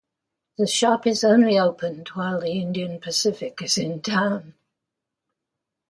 The 0.57 0.65
shop 0.65 1.05
is 1.05 1.23
only 1.23 1.59
opened 1.59 2.07
while 2.15 2.39
the 2.39 2.47
Indian 2.53 2.99
Pacific 2.99 3.61
is 3.61 3.77
in 3.77 4.01
town. 4.01 4.55